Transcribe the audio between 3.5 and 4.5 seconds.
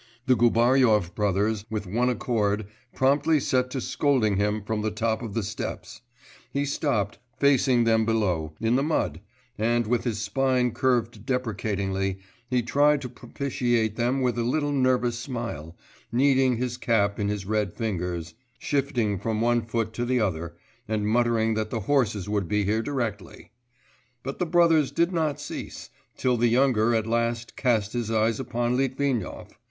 to scolding